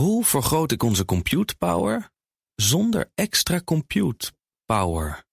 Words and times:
Hoe 0.00 0.24
vergroot 0.24 0.72
ik 0.72 0.82
onze 0.82 1.04
compute 1.04 1.56
power 1.56 2.10
zonder 2.54 3.10
extra 3.14 3.60
compute 3.64 4.32
power? 4.64 5.24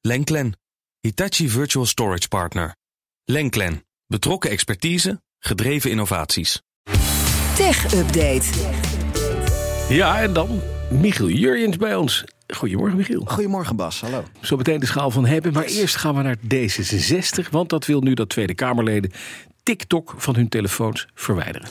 Lenklen, 0.00 0.58
Hitachi 1.00 1.48
Virtual 1.48 1.86
Storage 1.86 2.28
Partner. 2.28 2.76
Lenklen, 3.24 3.84
betrokken 4.06 4.50
expertise, 4.50 5.22
gedreven 5.38 5.90
innovaties. 5.90 6.62
Tech 7.54 7.94
Update. 7.94 8.46
Ja, 9.88 10.22
en 10.22 10.32
dan 10.32 10.60
Michiel 10.90 11.28
Jurjens 11.28 11.76
bij 11.76 11.96
ons. 11.96 12.24
Goedemorgen, 12.54 12.96
Michiel. 12.96 13.24
Goedemorgen 13.24 13.76
Bas, 13.76 14.00
hallo. 14.00 14.24
Zo 14.40 14.56
meteen 14.56 14.80
de 14.80 14.86
schaal 14.86 15.10
van 15.10 15.26
hebben. 15.26 15.52
Maar 15.52 15.64
eerst 15.64 15.96
gaan 15.96 16.14
we 16.14 16.22
naar 16.22 16.38
D66. 16.38 17.50
Want 17.50 17.68
dat 17.68 17.86
wil 17.86 18.00
nu 18.00 18.14
dat 18.14 18.28
Tweede 18.28 18.54
Kamerleden 18.54 19.12
TikTok 19.62 20.14
van 20.16 20.34
hun 20.34 20.48
telefoons 20.48 21.06
verwijderen. 21.14 21.68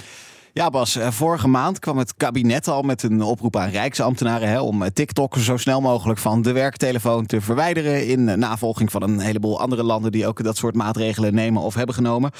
Ja, 0.57 0.69
Bas, 0.69 0.95
eh, 0.95 1.11
vorige 1.11 1.47
maand 1.47 1.79
kwam 1.79 1.97
het 1.97 2.15
kabinet 2.17 2.67
al 2.67 2.81
met 2.81 3.03
een 3.03 3.21
oproep 3.21 3.55
aan 3.55 3.69
Rijksambtenaren 3.69 4.49
hè, 4.49 4.59
om 4.59 4.83
eh, 4.83 4.89
TikTok 4.93 5.37
zo 5.37 5.57
snel 5.57 5.81
mogelijk 5.81 6.19
van 6.19 6.41
de 6.41 6.51
werktelefoon 6.51 7.25
te 7.25 7.41
verwijderen. 7.41 8.07
In 8.07 8.29
eh, 8.29 8.37
navolging 8.37 8.91
van 8.91 9.03
een 9.03 9.19
heleboel 9.19 9.59
andere 9.59 9.83
landen 9.83 10.11
die 10.11 10.27
ook 10.27 10.43
dat 10.43 10.57
soort 10.57 10.75
maatregelen 10.75 11.33
nemen 11.33 11.61
of 11.61 11.73
hebben 11.73 11.95
genomen. 11.95 12.31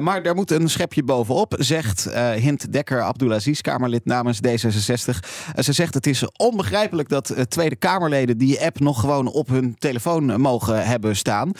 maar 0.00 0.22
daar 0.22 0.34
moet 0.34 0.50
een 0.50 0.70
schepje 0.70 1.02
bovenop, 1.02 1.54
zegt 1.58 2.06
uh, 2.08 2.30
Hint 2.30 2.72
Dekker 2.72 3.02
Abdulaziz, 3.02 3.60
Kamerlid 3.60 4.04
namens 4.04 4.40
D66. 4.46 5.18
ze 5.58 5.72
zegt 5.72 5.94
het 5.94 6.06
is 6.06 6.24
onbegrijpelijk 6.36 7.08
dat 7.08 7.34
Tweede 7.48 7.76
Kamerleden 7.76 8.38
die 8.38 8.64
app 8.64 8.80
nog 8.80 9.00
gewoon 9.00 9.26
op 9.26 9.48
hun 9.48 9.76
telefoon 9.78 10.40
mogen 10.40 10.86
hebben 10.86 11.16
staan. 11.16 11.52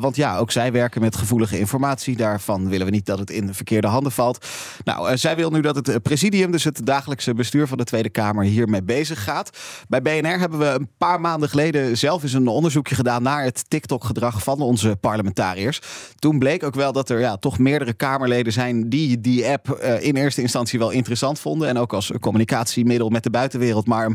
want 0.00 0.16
ja, 0.16 0.38
ook 0.38 0.50
zij 0.50 0.72
werken 0.72 1.00
met 1.00 1.16
gevoelige 1.16 1.58
informatie. 1.58 2.16
Daarvan 2.16 2.68
willen 2.68 2.86
we 2.86 2.92
niet 2.92 3.06
dat 3.06 3.18
het 3.18 3.30
in 3.30 3.54
verkeerde 3.54 3.86
handen 3.86 4.12
valt. 4.12 4.46
Nou, 4.84 5.16
zij 5.16 5.36
wil 5.36 5.52
nu 5.54 5.60
dat 5.60 5.86
het 5.86 6.02
presidium, 6.02 6.50
dus 6.50 6.64
het 6.64 6.80
dagelijkse 6.86 7.34
bestuur 7.34 7.66
van 7.66 7.78
de 7.78 7.84
Tweede 7.84 8.10
Kamer, 8.10 8.44
hiermee 8.44 8.82
bezig 8.82 9.24
gaat. 9.24 9.58
Bij 9.88 10.02
BNR 10.02 10.38
hebben 10.38 10.58
we 10.58 10.66
een 10.66 10.88
paar 10.98 11.20
maanden 11.20 11.48
geleden 11.48 11.98
zelf 11.98 12.22
eens 12.22 12.32
een 12.32 12.48
onderzoekje 12.48 12.94
gedaan 12.94 13.22
naar 13.22 13.44
het 13.44 13.70
TikTok-gedrag 13.70 14.42
van 14.42 14.60
onze 14.60 14.96
parlementariërs. 15.00 15.80
Toen 16.18 16.38
bleek 16.38 16.62
ook 16.62 16.74
wel 16.74 16.92
dat 16.92 17.08
er 17.08 17.20
ja, 17.20 17.36
toch 17.36 17.58
meerdere 17.58 17.92
Kamerleden 17.92 18.52
zijn 18.52 18.88
die 18.88 19.20
die 19.20 19.46
app 19.46 19.78
uh, 19.82 20.02
in 20.02 20.16
eerste 20.16 20.40
instantie 20.40 20.78
wel 20.78 20.90
interessant 20.90 21.38
vonden. 21.38 21.68
En 21.68 21.78
ook 21.78 21.92
als 21.92 22.12
communicatiemiddel 22.20 23.08
met 23.08 23.22
de 23.22 23.30
buitenwereld, 23.30 23.86
maar 23.86 24.12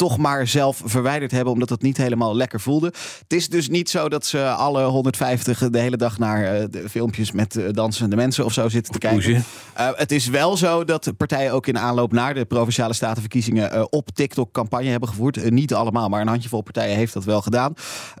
toch 0.00 0.18
maar 0.18 0.46
zelf 0.46 0.82
verwijderd 0.84 1.30
hebben, 1.30 1.52
omdat 1.52 1.68
het 1.68 1.82
niet 1.82 1.96
helemaal 1.96 2.36
lekker 2.36 2.60
voelde. 2.60 2.86
Het 3.22 3.32
is 3.32 3.48
dus 3.48 3.68
niet 3.68 3.90
zo 3.90 4.08
dat 4.08 4.26
ze 4.26 4.48
alle 4.50 4.84
150 4.84 5.70
de 5.70 5.78
hele 5.78 5.96
dag 5.96 6.18
naar 6.18 6.60
uh, 6.60 6.64
de 6.70 6.88
filmpjes 6.88 7.32
met 7.32 7.56
uh, 7.56 7.68
dansende 7.70 8.16
mensen 8.16 8.44
of 8.44 8.52
zo 8.52 8.68
zitten 8.68 8.92
te 8.92 8.98
kijken. 8.98 9.44
het 9.74 10.12
is 10.12 10.26
wel 10.26 10.56
zo 10.56 10.84
dat 10.84 11.12
partijen 11.16 11.52
ook 11.52 11.66
in 11.66 11.78
aanloop 11.78 12.12
naar 12.12 12.34
de 12.34 12.44
provinciale 12.44 12.92
statenverkiezingen 12.92 13.92
op 13.92 14.10
TikTok 14.14 14.52
campagne 14.52 14.88
hebben 14.88 15.08
gevoerd. 15.08 15.50
Niet 15.50 15.74
allemaal, 15.74 16.08
maar 16.08 16.20
een 16.20 16.28
handjevol 16.28 16.62
partijen 16.62 16.96
heeft 16.96 17.12
dat 17.12 17.24
wel 17.24 17.42
gedaan. 17.42 17.74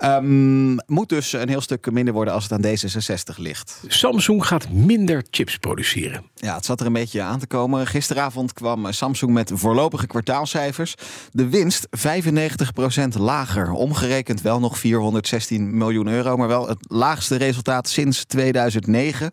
Um, 0.04 0.78
moet 0.86 1.08
dus 1.08 1.32
een 1.32 1.48
heel 1.48 1.60
stuk 1.60 1.90
minder 1.90 2.14
worden 2.14 2.34
als 2.34 2.48
het 2.48 2.52
aan 2.52 2.64
D66 2.64 3.36
ligt. 3.36 3.82
Samsung 3.86 4.46
gaat 4.46 4.70
minder 4.70 5.24
chips 5.30 5.56
produceren. 5.56 6.24
Ja, 6.34 6.54
het 6.54 6.64
zat 6.64 6.80
er 6.80 6.86
een 6.86 6.92
beetje 6.92 7.22
aan 7.22 7.38
te 7.38 7.46
komen. 7.46 7.86
Gisteravond 7.86 8.52
kwam 8.52 8.92
Samsung 8.92 9.32
met 9.32 9.50
voorlopige 9.54 10.06
kwartaalcijfers. 10.06 10.94
De 11.32 11.48
winst 11.48 11.68
95% 11.78 13.18
lager. 13.18 13.70
Omgerekend 13.70 14.42
wel 14.42 14.60
nog 14.60 14.78
416 14.78 15.76
miljoen 15.76 16.08
euro, 16.08 16.36
maar 16.36 16.48
wel 16.48 16.68
het 16.68 16.78
laagste 16.88 17.36
resultaat 17.36 17.88
sinds 17.88 18.24
2009 18.24 19.32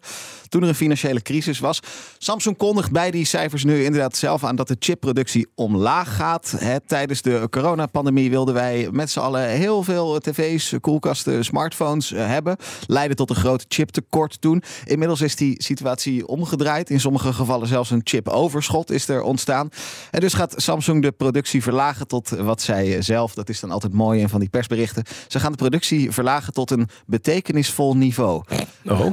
toen 0.49 0.61
er 0.61 0.67
een 0.67 0.75
financiële 0.75 1.21
crisis 1.21 1.59
was. 1.59 1.80
Samsung 2.17 2.58
kondigt 2.58 2.91
bij 2.91 3.11
die 3.11 3.25
cijfers 3.25 3.63
nu 3.63 3.83
inderdaad 3.83 4.15
zelf 4.15 4.43
aan 4.43 4.55
dat 4.55 4.67
de 4.67 4.75
chipproductie 4.80 5.47
omlaag 5.55 6.15
gaat. 6.15 6.58
tijdens 6.88 7.21
de 7.21 7.47
coronapandemie 7.49 8.30
wilden 8.30 8.53
wij 8.53 8.88
met 8.91 9.09
z'n 9.09 9.19
allen 9.19 9.49
heel 9.49 9.83
veel 9.83 10.19
tv's, 10.19 10.73
koelkasten, 10.81 11.45
smartphones 11.45 12.11
eh, 12.11 12.27
hebben. 12.27 12.58
Leiden 12.87 13.17
tot 13.17 13.30
een 13.30 13.36
groot 13.36 13.65
chiptekort 13.67 14.42
toen. 14.42 14.64
Inmiddels 14.86 15.21
is 15.21 15.36
die 15.36 15.64
situatie 15.64 16.27
omgedraaid. 16.27 16.89
In 16.89 16.99
sommige 16.99 17.33
gevallen 17.33 17.67
zelfs 17.67 17.92
een 17.92 18.02
chipoverschot 18.03 18.92
is 18.92 19.08
er 19.08 19.21
ontstaan. 19.21 19.70
En 20.11 20.20
dus 20.20 20.33
gaat 20.33 20.53
Samsung 20.58 21.02
de 21.02 21.11
productie 21.11 21.64
verlagen 21.64 22.08
tot 22.08 22.27
wat 22.30 22.61
zij 22.61 23.02
zelf, 23.02 23.33
dat 23.33 23.49
is 23.49 23.60
dan 23.60 23.71
altijd 23.71 23.93
mooi 23.93 24.20
in 24.20 24.30
van 24.30 24.39
die 24.39 24.49
persberichten. 24.49 25.04
Ze 25.27 25.39
gaan 25.39 25.52
de 25.52 25.58
productie 25.58 26.11
verlagen 26.11 26.54
tot 26.54 26.71
een 26.71 26.88
betekenisvol 27.05 27.98
niveau. 27.98 28.43
Oh. 28.86 29.05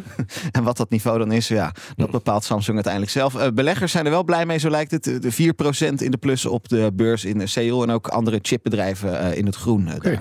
en 0.52 0.62
wat 0.62 0.76
dat 0.76 0.90
niveau 0.90 1.18
dan 1.18 1.32
is, 1.32 1.48
ja, 1.48 1.72
dat 1.96 2.10
bepaalt 2.10 2.44
Samsung 2.44 2.74
uiteindelijk 2.74 3.12
zelf. 3.12 3.34
Uh, 3.34 3.46
beleggers 3.54 3.92
zijn 3.92 4.04
er 4.04 4.10
wel 4.10 4.24
blij 4.24 4.46
mee, 4.46 4.58
zo 4.58 4.70
lijkt 4.70 4.90
het. 4.90 5.04
De 5.04 5.32
4% 5.32 5.94
in 5.94 6.10
de 6.10 6.16
plus 6.16 6.46
op 6.46 6.68
de 6.68 6.90
beurs 6.94 7.24
in 7.24 7.48
Seoul 7.48 7.82
en 7.82 7.90
ook 7.90 8.08
andere 8.08 8.38
chipbedrijven 8.42 9.12
uh, 9.12 9.36
in 9.36 9.46
het 9.46 9.56
groen. 9.56 9.88
Uh, 9.88 9.94
okay. 9.94 10.20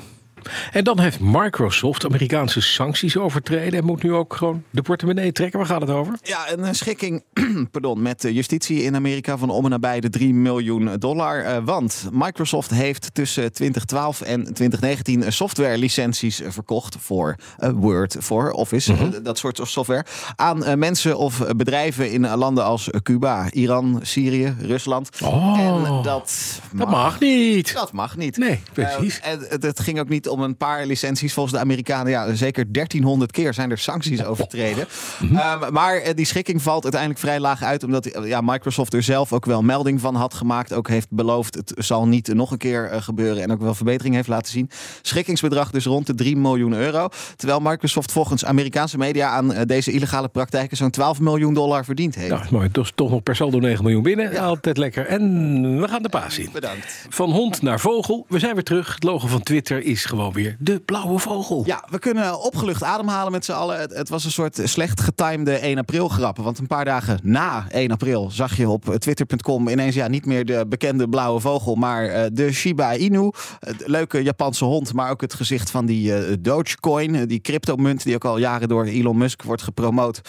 En 0.71 0.83
dan 0.83 0.99
heeft 0.99 1.19
Microsoft 1.19 2.05
Amerikaanse 2.05 2.61
sancties 2.61 3.17
overtreden 3.17 3.79
en 3.79 3.85
moet 3.85 4.03
nu 4.03 4.13
ook 4.13 4.35
gewoon 4.35 4.63
de 4.69 4.81
portemonnee 4.81 5.31
trekken. 5.31 5.59
Waar 5.59 5.67
gaat 5.67 5.81
het 5.81 5.89
over? 5.89 6.13
Ja, 6.21 6.51
een 6.51 6.75
schikking 6.75 7.23
pardon, 7.71 8.01
met 8.01 8.21
de 8.21 8.33
justitie 8.33 8.83
in 8.83 8.95
Amerika 8.95 9.37
van 9.37 9.49
om 9.49 9.63
en 9.63 9.69
nabij 9.69 9.99
de 9.99 10.09
3 10.09 10.33
miljoen 10.33 10.89
dollar. 10.99 11.45
Uh, 11.45 11.57
want 11.63 12.07
Microsoft 12.11 12.69
heeft 12.69 13.13
tussen 13.13 13.53
2012 13.53 14.21
en 14.21 14.43
2019 14.43 15.33
softwarelicenties 15.33 16.41
verkocht 16.47 16.95
voor 16.99 17.35
Word, 17.57 18.15
voor 18.19 18.51
Office, 18.51 18.93
-hmm. 18.93 19.23
dat 19.23 19.37
soort 19.37 19.59
software, 19.63 20.05
aan 20.35 20.79
mensen 20.79 21.17
of 21.17 21.41
bedrijven 21.55 22.11
in 22.11 22.35
landen 22.35 22.63
als 22.63 22.89
Cuba, 23.03 23.51
Iran, 23.51 23.99
Syrië, 24.01 24.55
Rusland. 24.59 25.09
Oh, 25.23 25.59
en 25.59 26.03
dat 26.03 26.61
mag, 26.71 26.79
dat 26.79 26.89
mag 26.89 27.19
niet. 27.19 27.73
Dat 27.73 27.91
mag 27.91 28.17
niet. 28.17 28.37
Nee, 28.37 28.61
precies. 28.73 29.19
en 29.19 29.39
het 29.59 29.79
ging 29.79 29.99
ook 29.99 30.09
niet 30.09 30.27
om 30.27 30.32
een 30.39 30.57
paar 30.57 30.85
licenties. 30.85 31.33
Volgens 31.33 31.55
de 31.55 31.61
Amerikanen, 31.61 32.11
ja, 32.11 32.33
zeker 32.33 32.71
1300 32.71 33.31
keer 33.31 33.53
zijn 33.53 33.71
er 33.71 33.77
sancties 33.77 34.23
overtreden. 34.23 34.87
-hmm. 35.17 35.37
um, 35.37 35.73
maar 35.73 36.15
die 36.15 36.25
schikking 36.25 36.61
valt 36.61 36.83
uiteindelijk 36.83 37.21
vrij 37.21 37.39
laag 37.39 37.63
uit, 37.63 37.83
omdat 37.83 38.09
ja, 38.23 38.41
Microsoft 38.41 38.93
er 38.93 39.03
zelf 39.03 39.33
ook 39.33 39.45
wel 39.45 39.61
melding 39.61 40.01
van 40.01 40.15
had 40.15 40.33
gemaakt. 40.33 40.73
Ook 40.73 40.87
heeft 40.87 41.07
beloofd, 41.09 41.55
het 41.55 41.73
zal 41.75 42.07
niet 42.07 42.33
nog 42.33 42.51
een 42.51 42.57
keer 42.57 42.91
uh, 42.93 43.01
gebeuren. 43.01 43.43
En 43.43 43.51
ook 43.51 43.61
wel 43.61 43.75
verbetering 43.75 44.15
heeft 44.15 44.27
laten 44.27 44.51
zien. 44.51 44.69
Schikkingsbedrag 45.01 45.71
dus 45.71 45.85
rond 45.85 46.07
de 46.07 46.15
3 46.15 46.37
miljoen 46.37 46.73
euro. 46.73 47.07
Terwijl 47.35 47.59
Microsoft 47.59 48.11
volgens 48.11 48.45
Amerikaanse 48.45 48.97
media 48.97 49.29
aan 49.29 49.53
deze 49.65 49.91
illegale 49.91 50.27
praktijken 50.27 50.77
zo'n 50.77 50.89
12 50.89 51.19
miljoen 51.19 51.53
dollar 51.53 51.85
verdiend 51.85 52.15
heeft. 52.15 52.29
Nou, 52.29 52.45
mooi. 52.51 52.69
Dus 52.71 52.91
toch 52.95 53.09
nog 53.09 53.23
per 53.23 53.35
saldo 53.35 53.59
9 53.59 53.83
miljoen 53.83 54.03
binnen. 54.03 54.31
Ja. 54.31 54.45
Altijd 54.45 54.77
lekker. 54.77 55.05
En 55.05 55.81
we 55.81 55.87
gaan 55.87 56.03
de 56.03 56.09
paas 56.09 56.37
in. 56.39 56.49
Bedankt. 56.53 57.05
Van 57.09 57.31
hond 57.31 57.61
naar 57.61 57.79
vogel. 57.79 58.25
We 58.27 58.39
zijn 58.39 58.53
weer 58.53 58.63
terug. 58.63 58.93
Het 58.93 59.03
logo 59.03 59.27
van 59.27 59.43
Twitter 59.43 59.83
is 59.83 60.05
gewoon 60.05 60.22
weer 60.31 60.55
de 60.59 60.79
blauwe 60.79 61.19
vogel. 61.19 61.63
Ja, 61.65 61.83
we 61.89 61.99
kunnen 61.99 62.41
opgelucht 62.41 62.83
ademhalen 62.83 63.31
met 63.31 63.45
z'n 63.45 63.51
allen. 63.51 63.79
Het, 63.79 63.93
het, 63.93 64.09
was 64.09 64.25
een 64.25 64.31
soort 64.31 64.59
slecht 64.63 65.01
getimede 65.01 65.51
1 65.57 65.77
april 65.77 66.07
grappen. 66.07 66.43
Want 66.43 66.59
een 66.59 66.67
paar 66.67 66.85
dagen 66.85 67.19
na 67.23 67.65
1 67.69 67.91
april 67.91 68.31
zag 68.31 68.57
je 68.57 68.69
op 68.69 68.95
twitter.com 68.97 69.67
ineens 69.67 69.95
ja, 69.95 70.07
niet 70.07 70.25
meer 70.25 70.45
de 70.45 70.65
bekende 70.69 71.09
blauwe 71.09 71.39
vogel, 71.39 71.75
maar 71.75 72.05
uh, 72.05 72.23
de 72.33 72.51
Shiba 72.51 72.95
Inu. 72.95 73.31
leuke 73.77 74.23
Japanse 74.23 74.65
hond, 74.65 74.93
maar 74.93 75.11
ook 75.11 75.21
het 75.21 75.33
gezicht 75.33 75.71
van 75.71 75.85
die 75.85 76.29
uh, 76.29 76.35
Dogecoin, 76.39 77.25
die 77.25 77.41
cryptomunt 77.41 78.03
die 78.03 78.15
ook 78.15 78.25
al 78.25 78.37
jaren 78.37 78.67
door 78.67 78.85
Elon 78.85 79.17
Musk 79.17 79.43
wordt 79.43 79.61
gepromoot. 79.61 80.21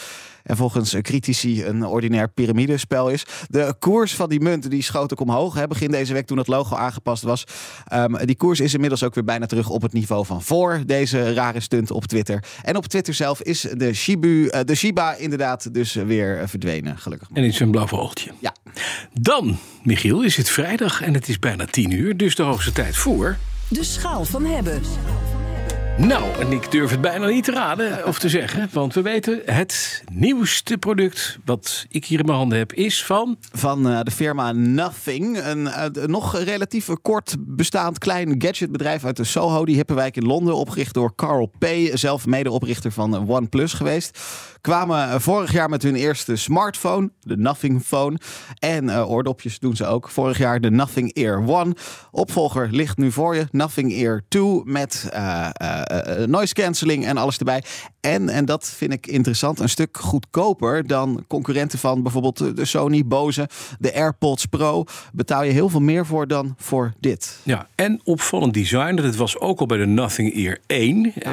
En 0.45 0.57
volgens 0.57 0.97
critici 1.01 1.65
een 1.65 1.87
ordinair 1.87 2.29
piramidespel 2.29 3.09
is. 3.09 3.25
De 3.49 3.75
koers 3.79 4.15
van 4.15 4.29
die 4.29 4.41
munt 4.41 4.71
die 4.71 4.83
schoot 4.83 5.13
ook 5.13 5.21
omhoog. 5.21 5.55
Hè, 5.55 5.67
begin 5.67 5.91
deze 5.91 6.13
week 6.13 6.27
toen 6.27 6.39
het 6.39 6.47
logo 6.47 6.77
aangepast 6.77 7.23
was. 7.23 7.45
Um, 7.93 8.27
die 8.27 8.37
koers 8.37 8.61
is 8.61 8.75
inmiddels 8.75 9.03
ook 9.03 9.15
weer 9.15 9.25
bijna 9.25 9.47
terug 9.47 9.69
op 9.69 9.83
het 9.83 9.93
niveau 9.93 10.27
van 10.27 10.43
voor 10.43 10.83
deze 10.87 11.35
rare 11.35 11.61
stunt 11.61 11.91
op 11.91 12.07
Twitter. 12.07 12.45
En 12.63 12.77
op 12.77 12.87
Twitter 12.87 13.15
zelf 13.15 13.43
is 13.43 13.61
de, 13.61 13.95
Shibu, 13.95 14.45
uh, 14.45 14.61
de 14.65 14.75
Shiba 14.75 15.15
inderdaad 15.15 15.75
dus 15.75 15.95
weer 15.95 16.49
verdwenen, 16.49 16.99
gelukkig. 16.99 17.29
En 17.33 17.45
is 17.45 17.61
een 17.61 17.71
blauw 17.71 17.87
vogeltje. 17.87 18.31
Ja. 18.39 18.55
Dan, 19.13 19.59
Michiel, 19.83 20.23
is 20.23 20.37
het 20.37 20.51
vrijdag 20.51 21.03
en 21.03 21.15
het 21.15 21.29
is 21.29 21.39
bijna 21.39 21.65
tien 21.65 21.91
uur. 21.91 22.17
Dus 22.17 22.35
de 22.35 22.43
hoogste 22.43 22.73
tijd 22.73 22.97
voor... 22.97 23.37
De 23.69 23.85
schaal 23.85 24.25
van 24.25 24.45
hebben. 24.45 24.83
Nou, 25.99 26.41
en 26.41 26.53
ik 26.53 26.71
durf 26.71 26.91
het 26.91 27.01
bijna 27.01 27.27
niet 27.27 27.45
te 27.45 27.53
raden 27.53 27.99
of 28.07 28.19
te 28.19 28.29
zeggen. 28.29 28.69
Want 28.73 28.95
we 28.95 29.03
weten, 29.03 29.43
het 29.45 30.05
nieuwste 30.13 30.79
product 30.79 31.39
wat 31.45 31.87
ik 31.89 32.05
hier 32.05 32.19
in 32.19 32.25
mijn 32.25 32.39
handen 32.39 32.59
heb 32.59 32.73
is 32.73 33.05
van... 33.05 33.37
Van 33.53 33.91
uh, 33.91 34.01
de 34.03 34.11
firma 34.11 34.53
Nothing. 34.53 35.39
Een 35.45 35.61
uh, 35.61 35.85
nog 36.07 36.39
relatief 36.39 36.89
kort 37.03 37.37
bestaand 37.39 37.99
klein 37.99 38.35
gadgetbedrijf 38.39 39.05
uit 39.05 39.17
de 39.17 39.25
Soho. 39.25 39.65
Die 39.65 39.77
Hippenwijk 39.77 40.17
in 40.17 40.27
Londen, 40.27 40.57
opgericht 40.57 40.95
door 40.95 41.15
Carl 41.15 41.51
P. 41.59 41.67
Zelf 41.93 42.27
medeoprichter 42.27 42.93
van 42.93 43.29
OnePlus 43.29 43.73
geweest. 43.73 44.19
Kwamen 44.61 45.21
vorig 45.21 45.53
jaar 45.53 45.69
met 45.69 45.83
hun 45.83 45.95
eerste 45.95 46.37
smartphone, 46.37 47.11
de 47.21 47.37
Nothing 47.37 47.83
Phone. 47.83 48.19
En 48.59 48.85
uh, 48.85 49.11
oordopjes 49.11 49.59
doen 49.59 49.77
ze 49.77 49.87
ook. 49.87 50.09
Vorig 50.09 50.39
jaar 50.39 50.61
de 50.61 50.71
Nothing 50.71 51.13
Ear 51.13 51.49
One. 51.49 51.75
Opvolger 52.11 52.69
ligt 52.71 52.97
nu 52.97 53.13
voor 53.13 53.37
je, 53.37 53.47
Nothing 53.51 53.93
Ear 53.93 54.23
2 54.29 54.63
met... 54.65 55.09
eh, 55.85 56.23
eh, 56.23 56.29
noise 56.29 56.55
cancelling 56.55 57.07
en 57.07 57.17
alles 57.17 57.39
erbij. 57.39 57.63
En, 58.01 58.29
en 58.29 58.45
dat 58.45 58.73
vind 58.77 58.93
ik 58.93 59.07
interessant, 59.07 59.61
een 59.61 59.69
stuk 59.69 59.97
goedkoper 59.99 60.87
dan 60.87 61.25
concurrenten 61.29 61.79
van 61.79 62.03
bijvoorbeeld 62.03 62.57
de 62.57 62.65
Sony 62.65 63.05
Bose, 63.07 63.49
de 63.79 63.95
AirPods 63.95 64.47
Pro. 64.47 64.85
Betaal 65.13 65.43
je 65.45 65.53
heel 65.53 65.69
veel 65.69 65.81
meer 65.81 66.07
voor 66.07 66.27
dan 66.27 66.55
voor 66.59 66.93
dit. 67.01 67.39
Ja, 67.43 67.69
en 67.75 68.01
opvallend 68.05 68.55
design. 68.55 68.95
Dat 68.95 69.17
was 69.17 69.39
ook 69.39 69.61
al 69.61 69.67
bij 69.67 69.79
de 69.79 69.87
Nothing 69.87 70.35
Ear 70.35 70.59
1. 70.67 71.13
Eh, 71.15 71.33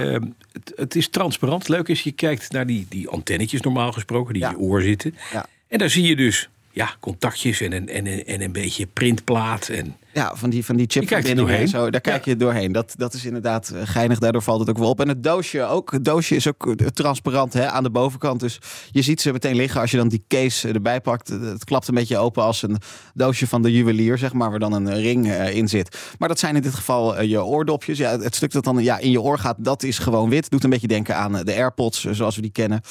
het, 0.51 0.73
het 0.75 0.95
is 0.95 1.09
transparant. 1.09 1.67
Leuk 1.67 1.87
is, 1.87 2.01
je 2.01 2.11
kijkt 2.11 2.51
naar 2.51 2.65
die, 2.65 2.85
die 2.89 3.09
antennetjes 3.09 3.61
normaal 3.61 3.91
gesproken, 3.91 4.33
die 4.33 4.41
Ja. 4.41 4.49
in 4.51 4.57
je 4.57 4.63
oor 4.63 4.81
zitten. 4.81 5.15
Ja. 5.33 5.45
En 5.67 5.77
daar 5.77 5.89
zie 5.89 6.03
je 6.03 6.15
dus 6.15 6.49
ja, 6.71 6.95
contactjes 6.99 7.61
en 7.61 7.71
een, 7.73 7.89
en, 7.89 8.25
en 8.25 8.41
een 8.41 8.51
beetje 8.51 8.85
printplaat. 8.85 9.69
En 9.69 9.95
Ja, 10.13 10.31
van 10.35 10.49
die, 10.49 10.65
van 10.65 10.75
die 10.75 10.85
chipverbindingen 10.89 11.57
en 11.57 11.67
zo. 11.67 11.89
Daar 11.89 12.01
kijk 12.01 12.25
je 12.25 12.35
doorheen. 12.35 12.71
Dat, 12.71 12.93
dat 12.97 13.13
is 13.13 13.25
inderdaad 13.25 13.69
eh, 13.69 13.81
geinig. 13.83 14.19
Daardoor 14.19 14.41
valt 14.41 14.59
het 14.59 14.69
ook 14.69 14.77
wel 14.77 14.89
op. 14.89 14.99
En 14.99 15.07
het 15.07 15.23
doosje 15.23 15.63
ook. 15.63 15.91
Het 15.91 16.05
doosje 16.05 16.35
is 16.35 16.47
ook 16.47 16.67
eh, 16.67 16.87
transparant 16.87 17.53
hè, 17.53 17.69
aan 17.69 17.83
de 17.83 17.89
bovenkant. 17.89 18.39
Dus 18.39 18.59
je 18.91 19.01
ziet 19.01 19.21
ze 19.21 19.31
meteen 19.31 19.55
liggen 19.55 19.81
als 19.81 19.91
je 19.91 19.97
dan 19.97 20.07
die 20.07 20.23
case 20.27 20.71
erbij 20.71 21.01
pakt. 21.01 21.27
Het 21.27 21.63
klapt 21.63 21.87
een 21.87 21.93
beetje 21.93 22.17
open 22.17 22.43
als 22.43 22.61
een 22.61 22.77
doosje 23.13 23.47
van 23.47 23.61
de 23.61 23.71
juwelier, 23.71 24.17
zeg 24.17 24.33
maar. 24.33 24.49
Waar 24.49 24.59
dan 24.59 24.73
een 24.73 24.87
eh, 24.87 25.01
ring 25.01 25.33
in 25.33 25.67
zit. 25.67 25.97
Maar 26.17 26.27
dat 26.27 26.39
zijn 26.39 26.55
in 26.55 26.61
dit 26.61 26.73
geval 26.73 27.21
je 27.21 27.43
oordopjes. 27.43 27.97
Ja, 27.97 28.19
het 28.19 28.35
stuk 28.35 28.51
dat 28.51 28.63
dan 28.63 28.83
ja, 28.83 28.97
in 28.97 29.11
je 29.11 29.21
oor 29.21 29.39
gaat, 29.39 29.55
dat 29.59 29.83
is 29.83 29.99
gewoon 29.99 30.29
wit. 30.29 30.49
Doet 30.49 30.63
een 30.63 30.69
beetje 30.69 30.87
denken 30.87 31.15
aan 31.15 31.31
de 31.31 31.53
AirPods, 31.55 32.03
zoals 32.03 32.35
we 32.35 32.41
die 32.41 32.51
kennen. 32.51 32.81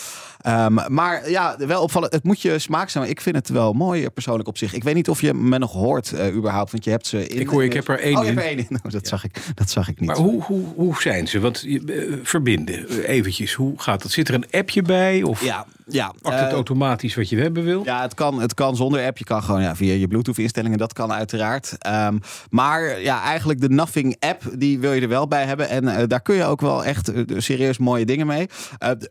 Ehm, 0.40 0.92
maar 0.94 1.30
ja, 1.30 1.56
wel 1.58 1.82
opvallen. 1.82 2.10
Het 2.10 2.24
moet 2.24 2.40
je 2.40 2.58
smaak 2.58 2.88
zijn. 2.88 3.04
Maar 3.04 3.12
ik 3.12 3.20
vind 3.20 3.36
het 3.36 3.48
wel 3.48 3.72
mooi 3.72 4.10
persoonlijk 4.10 4.48
op 4.48 4.58
zich. 4.58 4.74
Ik 4.74 4.84
weet 4.84 4.94
niet 4.94 5.08
of 5.08 5.20
je 5.20 5.34
me 5.34 5.58
nog 5.58 5.72
hoort 5.72 6.14
überhaupt. 6.32 6.70
Want 6.70 6.84
je 6.84 6.90
hebt 6.90 7.09
ze 7.10 7.26
in. 7.26 7.40
Ik 7.40 7.48
hoor, 7.48 7.64
ik 7.64 7.72
heb 7.72 7.88
er 7.88 7.98
één 7.98 8.16
Oh, 8.16 8.26
in. 8.26 8.34
hebt 8.36 8.46
één 8.46 8.58
in. 8.58 8.66
Nou, 8.68 8.90
dat, 8.90 9.06
zag 9.06 9.24
ik, 9.24 9.36
dat 9.54 9.70
zag 9.70 9.88
ik 9.88 10.00
niet. 10.00 10.08
Maar 10.08 10.18
hoe, 10.18 10.42
hoe, 10.42 10.64
hoe 10.74 11.00
zijn 11.00 11.28
ze? 11.28 11.40
Want 11.40 11.64
eh, 11.86 12.02
verbinden, 12.22 13.04
eventjes, 13.04 13.52
hoe 13.52 13.80
gaat 13.80 14.02
dat? 14.02 14.10
Zit 14.10 14.28
er 14.28 14.34
een 14.34 14.46
appje 14.50 14.82
bij? 14.82 15.22
Of 15.22 15.44
ja, 15.44 15.66
ja. 15.92 16.12
pakt 16.22 16.38
het 16.38 16.48
eh, 16.48 16.54
automatisch 16.54 17.14
wat 17.14 17.28
je 17.28 17.36
hebben 17.36 17.64
wil? 17.64 17.84
Ja, 17.84 18.02
het 18.02 18.14
kan, 18.14 18.40
het 18.40 18.54
kan 18.54 18.76
zonder 18.76 19.06
app. 19.06 19.18
Je 19.18 19.24
kan 19.24 19.42
gewoon 19.42 19.62
ja, 19.62 19.76
via 19.76 19.92
je 19.92 20.08
Bluetooth-instellingen. 20.08 20.78
Dat 20.78 20.92
kan 20.92 21.12
uiteraard. 21.12 21.76
Ehm, 21.78 22.18
maar 22.50 23.00
ja, 23.00 23.22
eigenlijk 23.22 23.60
de 23.60 23.68
Nothing 23.68 24.16
app, 24.18 24.42
die 24.54 24.78
wil 24.78 24.92
je 24.92 25.00
er 25.00 25.08
wel 25.08 25.28
bij 25.28 25.44
hebben. 25.44 25.68
En 25.68 25.88
eh, 25.88 26.06
daar 26.06 26.20
kun 26.22 26.34
je 26.34 26.44
ook 26.44 26.60
wel 26.60 26.84
echt 26.84 27.08
eh, 27.08 27.24
serieus 27.36 27.78
mooie 27.78 28.04
dingen 28.04 28.26
mee. 28.26 28.46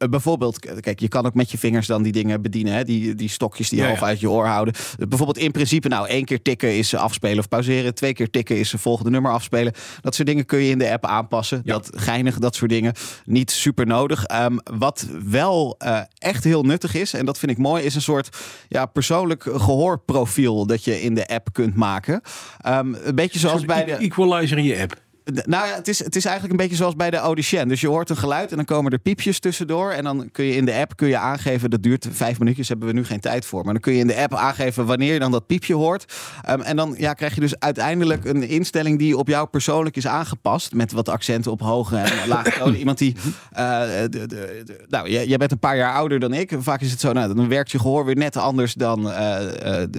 Bijvoorbeeld, 0.09 0.59
kijk, 0.79 0.99
je 0.99 1.07
kan 1.07 1.25
ook 1.25 1.33
met 1.33 1.51
je 1.51 1.57
vingers 1.57 1.87
dan 1.87 2.03
die 2.03 2.11
dingen 2.11 2.41
bedienen. 2.41 2.73
Hè? 2.73 2.83
Die, 2.83 3.15
die 3.15 3.29
stokjes 3.29 3.69
die 3.69 3.77
je 3.77 3.83
Ja, 3.83 3.89
half 3.89 4.01
ja. 4.01 4.07
uit 4.07 4.19
je 4.19 4.29
oor 4.29 4.45
houden. 4.45 4.73
Bijvoorbeeld 4.97 5.37
in 5.37 5.51
principe, 5.51 5.87
nou, 5.87 6.07
één 6.07 6.25
keer 6.25 6.41
tikken 6.41 6.77
is 6.77 6.95
afspelen 6.95 7.39
of 7.39 7.47
pauzeren. 7.47 7.95
Twee 7.95 8.13
keer 8.13 8.29
tikken 8.29 8.59
is 8.59 8.73
volgende 8.77 9.11
nummer 9.11 9.31
afspelen. 9.31 9.73
Dat 10.01 10.15
soort 10.15 10.27
dingen 10.27 10.45
kun 10.45 10.59
je 10.59 10.69
in 10.69 10.77
de 10.77 10.91
app 10.91 11.05
aanpassen. 11.05 11.61
Ja. 11.63 11.73
Dat 11.73 11.89
geinig, 11.95 12.39
dat 12.39 12.55
soort 12.55 12.71
dingen. 12.71 12.93
Niet 13.25 13.51
super 13.51 13.85
nodig. 13.85 14.23
Ehm, 14.25 14.57
wat 14.63 15.07
wel 15.25 15.77
echt 16.17 16.43
heel 16.43 16.63
nuttig 16.69 16.95
is, 16.95 17.13
en 17.13 17.25
dat 17.25 17.37
vind 17.37 17.51
ik 17.51 17.57
mooi, 17.57 17.83
is 17.83 17.95
een 17.95 18.01
soort 18.01 18.37
ja, 18.67 18.85
persoonlijk 18.85 19.43
gehoorprofiel 19.43 20.65
dat 20.65 20.83
je 20.83 21.01
in 21.01 21.15
de 21.15 21.27
app 21.27 21.47
kunt 21.51 21.75
maken. 21.75 22.21
Ehm, 22.61 22.93
een 22.93 23.15
beetje 23.15 23.39
zoals 23.39 23.65
bij 23.65 23.85
de. 23.85 23.95
Equalizer 23.95 24.57
in 24.57 24.63
je 24.63 24.81
app. 24.81 24.95
Nou 25.31 25.67
ja, 25.67 25.75
het 25.75 25.87
is, 25.87 26.03
het 26.03 26.15
is 26.15 26.25
eigenlijk 26.25 26.53
een 26.53 26.67
beetje 26.67 26.75
zoals 26.75 26.95
bij 26.95 27.09
de 27.09 27.17
Audition. 27.17 27.67
Dus 27.67 27.81
je 27.81 27.87
hoort 27.87 28.09
een 28.09 28.17
geluid 28.17 28.49
en 28.49 28.55
dan 28.55 28.65
komen 28.65 28.91
er 28.91 28.99
piepjes 28.99 29.39
tussendoor. 29.39 29.91
En 29.91 30.03
dan 30.03 30.29
kun 30.31 30.45
je 30.45 30.55
in 30.55 30.65
de 30.65 30.73
app 30.73 30.95
kun 30.95 31.07
je 31.07 31.17
aangeven, 31.17 31.69
dat 31.69 31.83
duurt 31.83 32.07
vijf 32.11 32.39
minuutjes, 32.39 32.67
hebben 32.67 32.87
we 32.87 32.93
nu 32.93 33.05
geen 33.05 33.19
tijd 33.19 33.45
voor. 33.45 33.63
Maar 33.63 33.73
dan 33.73 33.81
kun 33.81 33.93
je 33.93 33.99
in 33.99 34.07
de 34.07 34.15
app 34.15 34.33
aangeven 34.33 34.85
wanneer 34.85 35.13
je 35.13 35.19
dan 35.19 35.31
dat 35.31 35.47
piepje 35.47 35.75
hoort. 35.75 36.13
Ehm, 36.41 36.61
en 36.61 36.75
dan 36.75 36.95
ja, 36.97 37.13
krijg 37.13 37.35
je 37.35 37.41
dus 37.41 37.59
uiteindelijk 37.59 38.25
een 38.25 38.43
instelling 38.43 38.99
die 38.99 39.17
op 39.17 39.27
jou 39.27 39.47
persoonlijk 39.47 39.95
is 39.95 40.07
aangepast. 40.07 40.73
Met 40.73 40.91
wat 40.91 41.09
accenten 41.09 41.51
op 41.51 41.61
hoge 41.61 41.97
en 41.97 42.27
lage 42.27 42.51
tonen. 42.57 42.79
Iemand 42.79 42.97
die, 42.97 43.15
eh, 43.51 43.81
de, 44.09 44.27
de, 44.27 44.85
nou, 44.87 45.09
jij, 45.09 45.37
bent 45.37 45.51
een 45.51 45.59
paar 45.59 45.77
jaar 45.77 45.93
ouder 45.93 46.19
dan 46.19 46.33
ik. 46.33 46.51
Vaak 46.59 46.81
is 46.81 46.91
het 46.91 46.99
zo, 46.99 47.11
nou, 47.11 47.33
dan 47.33 47.47
werkt 47.47 47.71
je 47.71 47.79
gehoor 47.79 48.05
weer 48.05 48.15
net 48.15 48.37
anders 48.37 48.73
dan 48.73 49.11
eh, 49.11 49.81
eh, 49.81 49.89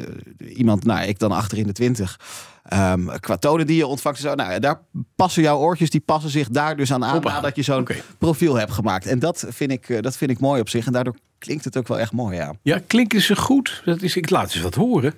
iemand, 0.56 0.84
nou, 0.84 1.06
ik 1.06 1.18
dan 1.18 1.32
achter 1.32 1.58
in 1.58 1.66
de 1.66 1.72
twintig. 1.72 2.18
Ehm, 2.62 3.18
qua 3.20 3.36
tonen 3.36 3.66
die 3.66 3.76
je 3.76 3.86
ontvangt. 3.86 4.18
Zo, 4.18 4.34
nou, 4.34 4.60
daar 4.60 4.80
passen 5.16 5.42
jouw 5.42 5.58
oortjes, 5.58 5.90
die 5.90 6.00
passen 6.00 6.30
zich 6.30 6.48
daar 6.48 6.76
dus 6.76 6.92
aan 6.92 7.04
aan 7.04 7.22
nadat 7.22 7.56
je 7.56 7.62
zo'n 7.62 7.88
profiel 8.18 8.54
hebt 8.54 8.72
gemaakt. 8.72 9.06
En 9.06 9.18
dat 9.18 9.46
vind, 9.48 9.70
ik, 9.70 9.88
eh, 9.88 10.00
dat 10.00 10.16
vind 10.16 10.30
ik 10.30 10.40
mooi 10.40 10.60
op 10.60 10.68
zich. 10.68 10.86
En 10.86 10.92
daardoor 10.92 11.14
klinkt 11.38 11.64
het 11.64 11.76
ook 11.76 11.88
wel 11.88 11.98
echt 11.98 12.12
mooi, 12.12 12.36
ja. 12.36 12.54
Ja, 12.62 12.80
klinken 12.86 13.20
ze 13.20 13.36
goed? 13.36 13.82
Dat 13.84 14.02
is, 14.02 14.16
ik 14.16 14.30
laat 14.30 14.50
ze 14.50 14.62
wat 14.62 14.74
horen. 14.74 15.14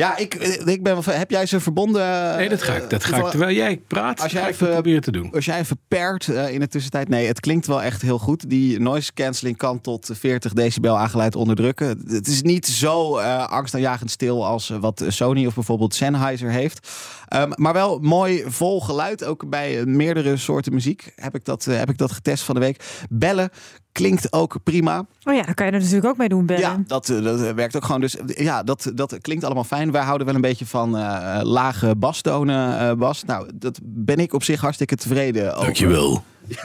Ja, 0.00 0.16
ik, 0.16 0.34
eh, 0.34 0.66
ik 0.66 0.82
ben 0.82 0.98
heb 1.04 1.30
jij 1.30 1.46
ze 1.46 1.60
verbonden? 1.60 2.36
Nee, 2.36 2.48
dat 2.48 2.62
ga 2.62 2.74
ik, 2.74 2.80
dat 2.80 2.90
ga 2.90 2.96
ik 2.96 3.02
Toevallig- 3.02 3.30
terwijl 3.30 3.56
jij 3.56 3.80
praat, 3.86 4.20
Als 4.20 4.32
jij 4.32 4.48
even- 4.48 4.68
proberen 4.70 5.00
te 5.00 5.10
doen. 5.12 5.32
Als 5.32 5.44
jij 5.44 5.58
even 5.58 5.78
pert 5.88 6.28
eh, 6.28 6.52
in 6.52 6.60
de 6.60 6.68
tussentijd. 6.68 7.08
Nee, 7.08 7.26
het 7.26 7.40
klinkt 7.40 7.66
wel 7.66 7.82
echt 7.82 8.02
heel 8.02 8.18
goed. 8.18 8.50
Die 8.50 8.80
noise 8.80 9.12
cancelling 9.14 9.56
kan 9.56 9.80
tot 9.80 10.10
40 10.12 10.52
decibel 10.52 10.98
aangeluid 10.98 11.36
onderdrukken. 11.36 12.02
Het 12.08 12.26
is 12.26 12.42
niet 12.42 12.66
zo 12.66 13.16
eh, 13.18 13.46
angstaanjagend 13.48 14.10
stil 14.10 14.46
als 14.46 14.70
eh, 14.70 14.76
wat 14.80 15.04
Sony 15.08 15.46
of 15.46 15.54
bijvoorbeeld 15.54 15.94
Sennheiser 15.94 16.50
heeft. 16.50 16.88
Ehm, 17.28 17.50
maar 17.54 17.72
wel 17.72 17.98
mooi 17.98 18.44
vol 18.46 18.80
geluid. 18.80 19.24
Ook 19.24 19.48
bij 19.50 19.78
eh, 19.80 19.84
meerdere 19.86 20.36
soorten 20.36 20.72
muziek 20.74 21.12
heb 21.16 21.34
ik, 21.34 21.44
dat, 21.44 21.66
eh, 21.66 21.76
heb 21.78 21.90
ik 21.90 21.98
dat 21.98 22.12
getest 22.12 22.42
van 22.42 22.54
de 22.54 22.60
week. 22.60 22.84
Bellen 23.10 23.50
klinkt 23.92 24.32
ook 24.32 24.56
prima. 24.64 25.06
Oh 25.24 25.34
ja, 25.34 25.42
daar 25.42 25.54
kan 25.54 25.66
je 25.66 25.72
er 25.72 25.78
natuurlijk 25.78 26.06
ook 26.06 26.16
mee 26.16 26.28
doen, 26.28 26.46
bellen. 26.46 26.62
Ja, 26.62 26.82
dat, 26.86 27.08
eh, 27.08 27.22
dat 27.22 27.52
werkt 27.54 27.76
ook 27.76 27.84
gewoon. 27.84 28.00
Dus 28.00 28.16
eh, 28.16 28.44
ja, 28.44 28.62
dat, 28.62 28.90
dat 28.94 29.18
klinkt 29.20 29.44
allemaal 29.44 29.64
fijn. 29.64 29.92
Wij 29.92 30.02
houden 30.02 30.26
wel 30.26 30.34
een 30.36 30.40
beetje 30.40 30.66
van 30.66 30.96
eh, 30.96 31.40
lage 31.42 31.96
bastonen, 31.96 32.78
eh 32.78 32.92
Bas. 32.96 33.24
Nou, 33.24 33.50
dat 33.54 33.78
ben 33.82 34.16
ik 34.18 34.32
op 34.32 34.42
zich 34.42 34.60
hartstikke 34.60 34.96
tevreden 34.96 35.50
over. 35.52 35.64
Dankjewel. 35.64 36.24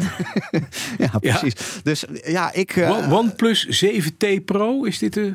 Ja, 0.98 1.12
precies. 1.20 1.54
Dus 1.84 2.06
ja, 2.26 2.54
ik... 2.54 2.76
eh, 2.76 2.90
One- 2.92 3.16
OnePlus 3.16 3.86
7T 3.86 4.44
Pro, 4.46 4.84
is 4.84 5.00
dit 5.00 5.14
de 5.14 5.34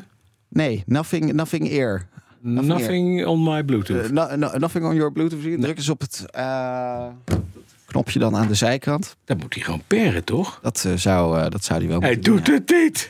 nee, 0.49 0.83
nothing, 0.85 1.33
nothing 1.33 1.69
ear. 1.69 2.07
Nothing 2.41 3.25
on 3.25 3.43
my 3.43 3.63
Bluetooth? 3.63 4.11
No- 4.11 4.35
no- 4.35 4.57
nothing 4.57 4.85
on 4.85 4.95
your 4.95 5.11
Bluetooth. 5.11 5.61
Druk 5.61 5.77
eens 5.77 5.89
op 5.89 6.01
het 6.01 6.25
eh, 6.31 7.05
knopje 7.91 8.19
dan 8.19 8.35
aan 8.35 8.47
de 8.47 8.53
zijkant. 8.53 9.15
Dan 9.25 9.37
moet 9.37 9.53
hij 9.53 9.63
gewoon 9.63 9.81
perren, 9.87 10.23
toch? 10.23 10.59
Dat, 10.61 10.83
eh, 10.87 10.93
zou, 10.95 11.39
eh, 11.39 11.49
dat 11.49 11.63
zou 11.63 11.79
die 11.79 11.87
wel 11.89 11.99
Hij 12.01 12.13
moeten 12.13 12.33
doet 12.35 12.47
het 12.47 12.69
niet. 12.69 13.09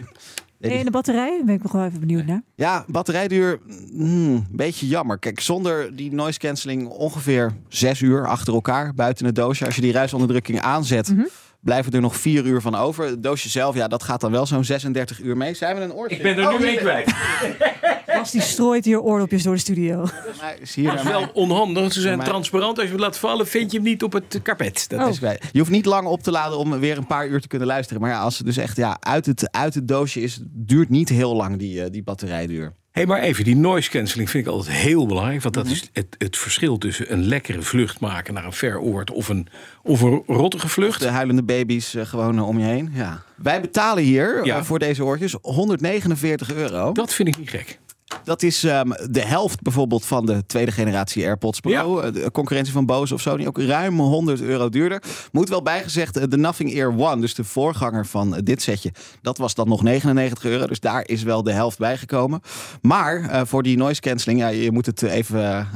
Nee, 0.59 0.77
En 0.77 0.85
de 0.85 0.91
batterij? 0.91 1.29
Daar 1.37 1.45
ben 1.45 1.55
ik 1.55 1.63
nog 1.63 1.71
wel 1.71 1.85
even 1.85 1.99
benieuwd 1.99 2.25
naar. 2.25 2.41
Ja, 2.55 2.83
batterijduur, 2.87 3.59
hmm, 3.91 4.33
een 4.33 4.47
beetje 4.51 4.87
jammer. 4.87 5.19
Kijk, 5.19 5.39
zonder 5.39 5.95
die 5.95 6.13
noise 6.13 6.39
cancelling 6.39 6.87
ongeveer 6.87 7.51
zes 7.67 8.01
uur 8.01 8.27
achter 8.27 8.53
elkaar 8.53 8.93
buiten 8.93 9.25
het 9.25 9.35
doosje. 9.35 9.65
Als 9.65 9.75
je 9.75 9.81
die 9.81 9.91
ruisonderdrukking 9.91 10.61
aanzet, 10.61 11.13
blijven 11.59 11.91
er 11.91 12.01
nog 12.01 12.15
vier 12.15 12.45
uur 12.45 12.61
van 12.61 12.75
over. 12.75 13.05
Het 13.05 13.23
doosje 13.23 13.49
zelf, 13.49 13.75
ja, 13.75 13.87
dat 13.87 14.03
gaat 14.03 14.21
dan 14.21 14.31
wel 14.31 14.45
zo'n 14.45 14.63
36 14.63 15.19
uur 15.21 15.37
mee. 15.37 15.53
Zijn 15.53 15.75
we 15.75 15.81
een 15.81 15.93
oortje? 15.93 16.15
Ik 16.17 16.23
ben 16.23 16.37
er 16.37 16.43
Oh, 16.43 16.49
nu 16.51 16.57
hier- 16.57 16.65
mee 16.65 16.77
kwijt. 16.77 17.13
Bas 18.05 18.31
die 18.31 18.41
strooit 18.41 18.85
hier 18.85 18.99
oordopjes 19.01 19.43
door 19.43 19.53
de 19.53 19.59
studio. 19.59 19.97
Maar 20.41 20.55
is 20.61 20.73
Dat 20.75 21.03
wel 21.03 21.29
onhandig. 21.33 21.93
Ze 21.93 22.01
zijn 22.01 22.17
Maar- 22.17 22.27
transparant. 22.27 22.77
Als 22.77 22.85
je 22.85 22.91
het 22.91 23.01
laat 23.01 23.17
vallen, 23.17 23.47
vind 23.47 23.71
je 23.71 23.77
hem 23.77 23.85
niet 23.87 24.03
op 24.03 24.13
het 24.13 24.39
karpet. 24.43 24.85
Dat 24.89 24.99
Oh. 25.03 25.09
is... 25.09 25.19
bij- 25.19 25.39
Je 25.51 25.59
hoeft 25.59 25.71
niet 25.71 25.85
lang 25.85 26.07
op 26.07 26.23
te 26.23 26.31
laden 26.31 26.57
om 26.57 26.79
weer 26.79 26.97
een 26.97 27.07
paar 27.07 27.27
uur 27.27 27.41
te 27.41 27.47
kunnen 27.47 27.67
luisteren. 27.67 28.01
Maar 28.01 28.11
ja, 28.11 28.19
als 28.21 28.37
het 28.37 28.45
dus 28.47 28.57
echt 28.57 28.77
ja, 28.77 28.97
uit, 28.99 29.25
het, 29.25 29.51
uit 29.51 29.73
het 29.73 29.87
doosje 29.87 30.21
is, 30.21 30.39
duurt 30.51 30.89
niet 30.89 31.09
heel 31.09 31.35
lang 31.35 31.57
die, 31.57 31.83
eh, 31.83 31.91
die 31.91 32.03
batterijduur. 32.03 32.73
Hé, 32.91 33.05
maar 33.05 33.19
even, 33.21 33.43
die 33.43 33.55
noise 33.55 33.89
cancelling 33.89 34.29
vind 34.29 34.45
ik 34.47 34.51
altijd 34.53 34.75
heel 34.75 35.05
belangrijk. 35.07 35.41
Want 35.41 35.53
dat 35.55 35.63
Mhm. 35.63 35.73
is 35.73 35.89
het, 35.93 36.15
het 36.17 36.37
verschil 36.37 36.77
tussen 36.77 37.11
een 37.13 37.23
lekkere 37.27 37.61
vlucht 37.61 37.99
maken 37.99 38.33
naar 38.33 38.45
een 38.45 38.53
ver 38.53 38.79
oord 38.79 39.11
of 39.11 39.29
een, 39.29 39.47
of 39.83 40.01
een 40.01 40.23
rottige 40.27 40.67
vlucht. 40.67 40.99
De 40.99 41.07
huilende 41.07 41.43
baby's 41.43 41.95
eh, 41.95 42.05
gewoon 42.05 42.37
eh, 42.37 42.47
om 42.47 42.59
je 42.59 42.65
heen. 42.65 42.91
Ja. 42.93 43.23
Wij 43.35 43.61
betalen 43.61 44.03
hier 44.03 44.45
Ja. 44.45 44.63
voor 44.63 44.79
deze 44.79 45.03
oortjes 45.05 45.35
149 45.41 46.53
euro. 46.53 46.91
Dat 46.91 47.13
vind 47.13 47.27
ik 47.27 47.37
niet 47.37 47.49
gek. 47.49 47.79
Dat 48.23 48.43
is 48.43 48.63
ehm, 48.63 48.89
de 49.09 49.21
helft 49.21 49.61
bijvoorbeeld 49.61 50.05
van 50.05 50.25
de 50.25 50.45
tweede 50.45 50.71
generatie 50.71 51.25
AirPods 51.25 51.59
Pro. 51.59 51.99
Eh, 51.99 52.13
De 52.13 52.31
concurrentie 52.31 52.73
van 52.73 52.85
Bose 52.85 53.13
of 53.13 53.21
Sony 53.21 53.47
ook 53.47 53.59
ruim 53.59 53.99
100 53.99 54.41
euro 54.41 54.69
duurder. 54.69 55.03
Moet 55.31 55.49
wel 55.49 55.61
bijgezegd, 55.61 56.17
eh, 56.17 56.23
de 56.27 56.37
Nothing 56.37 56.73
Ear 56.73 56.93
One, 56.97 57.21
dus 57.21 57.35
de 57.35 57.43
voorganger 57.43 58.05
van 58.05 58.35
eh, 58.35 58.41
dit 58.43 58.61
setje, 58.61 58.91
dat 59.21 59.37
was 59.37 59.53
dan 59.53 59.67
nog 59.67 59.83
99 59.83 60.43
euro. 60.43 60.67
Dus 60.67 60.79
daar 60.79 61.07
is 61.07 61.23
wel 61.23 61.43
de 61.43 61.51
helft 61.51 61.77
bijgekomen. 61.77 62.41
Maar 62.81 63.47
voor 63.47 63.63
die 63.63 63.77
noise 63.77 64.01
cancelling, 64.01 64.39
ja, 64.41 64.47
je 64.47 64.71
moet 64.71 64.85
het 64.85 65.01
even 65.01 65.67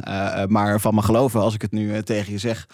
maar 0.47 0.79
van 0.79 0.95
me 0.95 1.01
geloven 1.01 1.41
als 1.41 1.53
ik 1.53 1.61
het 1.61 1.71
nu 1.71 2.03
tegen 2.03 2.31
je 2.31 2.37
zeg 2.37 2.67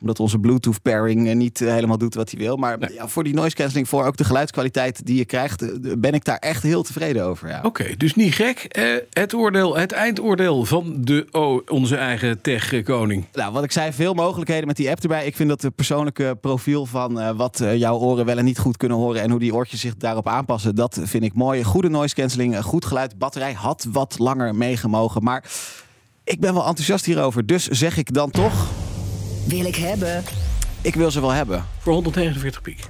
omdat 0.00 0.20
onze 0.20 0.38
Bluetooth 0.38 0.82
pairing 0.82 1.28
eh, 1.28 1.34
niet 1.36 1.60
eh, 1.60 1.68
helemaal 1.68 1.98
doet 1.98 2.14
wat 2.14 2.30
hij 2.30 2.40
wil. 2.40 2.56
Maar 2.56 2.92
ja, 2.92 3.08
voor 3.08 3.24
die 3.24 3.34
noise 3.34 3.56
cancelling, 3.56 3.88
voor 3.88 4.04
ook 4.04 4.16
de 4.16 4.24
geluidskwaliteit 4.24 5.06
die 5.06 5.16
je 5.16 5.24
krijgt, 5.24 5.62
eh, 5.62 5.92
ben 5.98 6.14
ik 6.14 6.24
daar 6.24 6.38
echt 6.38 6.62
heel 6.62 6.82
tevreden 6.82 7.24
over. 7.24 7.48
Ja. 7.48 7.60
Oké, 7.62 7.96
dus 7.96 8.14
niet 8.14 8.34
gek. 8.34 8.58
Eh, 8.58 8.84
het 9.10 9.34
oordeel, 9.34 9.76
het 9.76 9.92
eindoordeel 9.92 10.64
van 10.64 10.96
de, 11.00 11.26
oh, 11.30 11.62
onze 11.68 11.96
eigen 11.96 12.40
tech-koning. 12.40 13.24
Nou, 13.32 13.52
wat 13.52 13.64
ik 13.64 13.72
zei, 13.72 13.92
veel 13.92 14.14
mogelijkheden 14.14 14.66
met 14.66 14.76
die 14.76 14.90
app 14.90 15.02
erbij. 15.02 15.26
Ik 15.26 15.36
vind 15.36 15.48
dat 15.48 15.60
de 15.60 15.70
persoonlijke 15.70 16.36
profiel 16.40 16.86
van 16.86 17.36
wat 17.36 17.62
jouw 17.74 17.98
oren 17.98 18.24
wel 18.24 18.38
en 18.38 18.44
niet 18.44 18.58
goed 18.58 18.76
kunnen 18.76 18.96
horen 18.96 19.22
en 19.22 19.30
hoe 19.30 19.38
die 19.38 19.54
oortjes 19.54 19.80
zich 19.80 19.96
daarop 19.96 20.28
aanpassen, 20.28 20.74
dat 20.74 21.00
vind 21.02 21.24
ik 21.24 21.34
mooi. 21.34 21.64
Goede 21.64 21.88
noise 21.88 22.14
cancelling, 22.14 22.62
goed 22.62 22.84
geluid. 22.84 23.18
Batterij 23.18 23.52
had 23.52 23.86
wat 23.92 24.18
langer 24.18 24.54
meegemogen, 24.54 25.22
maar 25.22 25.44
ik 26.24 26.40
ben 26.40 26.54
wel 26.54 26.66
enthousiast 26.66 27.04
hierover. 27.04 27.46
Dus 27.46 27.66
zeg 27.66 27.96
ik 27.96 28.14
dan 28.14 28.30
toch, 28.30 28.68
Wil 29.46 29.64
ik 29.64 29.76
hebben. 29.76 30.24
Ik 30.82 30.94
wil 30.94 31.10
ze 31.10 31.20
wel 31.20 31.30
hebben. 31.30 31.66
Voor 31.78 31.92
149 31.92 32.62
piek. 32.62 32.84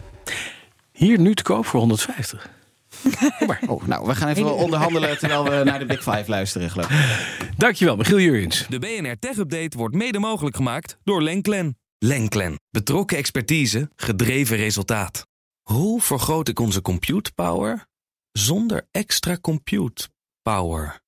Hier 0.92 1.18
nu 1.18 1.34
te 1.34 1.42
koop 1.42 1.66
voor 1.66 1.80
150. 1.80 2.50
Kom 3.38 3.46
maar. 3.46 3.62
Oh, 3.66 3.86
nou, 3.86 4.06
we 4.06 4.14
gaan 4.14 4.28
even 4.28 4.54
onderhandelen 4.64 5.18
terwijl 5.18 5.44
we 5.44 5.64
naar 5.64 5.78
de 5.78 5.86
Big 5.86 6.02
Five 6.02 6.24
luisteren, 6.26 6.70
geloof 6.70 6.90
ik. 6.90 7.50
Dankjewel, 7.56 7.96
Michiel 7.96 8.20
Jurjens. 8.20 8.66
De 8.68 8.78
BNR 8.78 9.18
Tech 9.18 9.36
Update 9.36 9.76
wordt 9.76 9.94
mede 9.94 10.18
mogelijk 10.18 10.56
gemaakt 10.56 10.98
door 11.04 11.22
Lenklen. 11.22 11.78
Lenklen. 11.98 12.60
Betrokken 12.70 13.16
expertise, 13.16 13.90
gedreven 13.96 14.56
resultaat. 14.56 15.26
Hoe 15.62 16.00
vergroot 16.00 16.48
ik 16.48 16.58
onze 16.58 16.82
compute 16.82 17.32
power 17.32 17.86
zonder 18.32 18.88
extra 18.90 19.38
compute 19.40 20.08
power? 20.42 21.00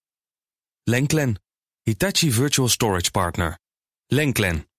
Lenklen. 0.82 1.40
Hitachi 1.82 2.32
Virtual 2.32 2.68
Storage 2.68 3.10
Partner. 3.10 3.58
Lenklen. 4.06 4.67